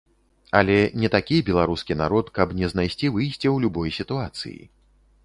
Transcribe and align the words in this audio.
Але 0.59 0.77
не 1.01 1.09
такі 1.15 1.35
беларускі 1.49 1.97
народ, 2.01 2.31
каб 2.37 2.55
не 2.63 2.71
знайсці 2.73 3.13
выйсце 3.19 3.37
ў 3.37 3.53
любой 3.67 3.89
сітуацыі. 3.99 4.59